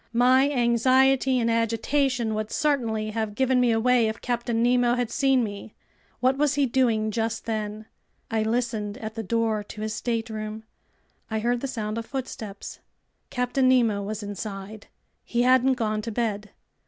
My 0.13 0.49
anxiety 0.51 1.37
and 1.39 1.47
agitation 1.51 2.33
would 2.33 2.49
certainly 2.49 3.11
have 3.11 3.35
given 3.35 3.61
me 3.61 3.69
away 3.71 4.07
if 4.07 4.19
Captain 4.19 4.63
Nemo 4.63 4.95
had 4.95 5.11
seen 5.11 5.43
me. 5.43 5.75
What 6.21 6.37
was 6.39 6.55
he 6.55 6.65
doing 6.65 7.11
just 7.11 7.45
then? 7.45 7.85
I 8.31 8.41
listened 8.41 8.97
at 8.97 9.13
the 9.13 9.21
door 9.21 9.61
to 9.65 9.81
his 9.81 9.93
stateroom. 9.93 10.63
I 11.29 11.37
heard 11.37 11.61
the 11.61 11.67
sound 11.67 11.99
of 11.99 12.07
footsteps. 12.07 12.79
Captain 13.29 13.69
Nemo 13.69 14.01
was 14.01 14.23
inside. 14.23 14.87
He 15.23 15.43
hadn't 15.43 15.75
gone 15.75 16.01
to 16.01 16.11
bed. 16.11 16.49